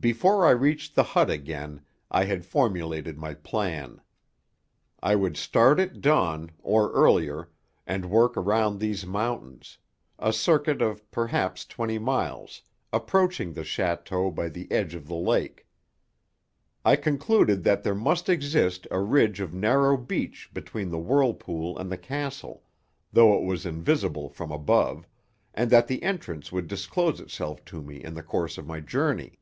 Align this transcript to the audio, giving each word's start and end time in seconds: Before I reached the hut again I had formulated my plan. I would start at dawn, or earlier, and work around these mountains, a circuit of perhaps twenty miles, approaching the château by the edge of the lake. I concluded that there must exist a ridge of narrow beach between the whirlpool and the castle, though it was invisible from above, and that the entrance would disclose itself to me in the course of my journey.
Before 0.00 0.44
I 0.44 0.50
reached 0.50 0.96
the 0.96 1.02
hut 1.16 1.30
again 1.30 1.80
I 2.10 2.24
had 2.24 2.44
formulated 2.44 3.16
my 3.16 3.32
plan. 3.32 4.02
I 5.02 5.14
would 5.14 5.36
start 5.38 5.80
at 5.80 6.02
dawn, 6.02 6.50
or 6.58 6.92
earlier, 6.92 7.48
and 7.86 8.10
work 8.10 8.36
around 8.36 8.78
these 8.80 9.06
mountains, 9.06 9.78
a 10.18 10.30
circuit 10.30 10.82
of 10.82 11.10
perhaps 11.10 11.64
twenty 11.64 11.98
miles, 11.98 12.60
approaching 12.92 13.54
the 13.54 13.62
château 13.62 14.34
by 14.34 14.50
the 14.50 14.70
edge 14.70 14.94
of 14.94 15.06
the 15.06 15.14
lake. 15.14 15.66
I 16.84 16.96
concluded 16.96 17.64
that 17.64 17.82
there 17.82 17.94
must 17.94 18.28
exist 18.28 18.86
a 18.90 19.00
ridge 19.00 19.40
of 19.40 19.54
narrow 19.54 19.96
beach 19.96 20.50
between 20.52 20.90
the 20.90 20.98
whirlpool 20.98 21.78
and 21.78 21.90
the 21.90 21.96
castle, 21.96 22.64
though 23.10 23.34
it 23.38 23.42
was 23.46 23.64
invisible 23.64 24.28
from 24.28 24.50
above, 24.52 25.06
and 25.54 25.70
that 25.70 25.86
the 25.86 26.02
entrance 26.02 26.52
would 26.52 26.66
disclose 26.68 27.20
itself 27.20 27.64
to 27.66 27.80
me 27.80 28.02
in 28.04 28.12
the 28.12 28.24
course 28.24 28.58
of 28.58 28.66
my 28.66 28.80
journey. 28.80 29.38